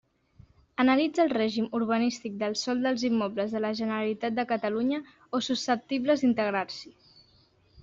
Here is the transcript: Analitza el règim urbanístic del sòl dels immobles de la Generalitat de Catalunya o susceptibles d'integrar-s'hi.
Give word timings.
Analitza 0.83 1.21
el 1.23 1.29
règim 1.33 1.67
urbanístic 1.79 2.39
del 2.45 2.55
sòl 2.61 2.81
dels 2.87 3.05
immobles 3.11 3.53
de 3.57 3.63
la 3.67 3.71
Generalitat 3.81 4.39
de 4.41 4.47
Catalunya 4.55 5.03
o 5.41 5.45
susceptibles 5.51 6.27
d'integrar-s'hi. 6.27 6.95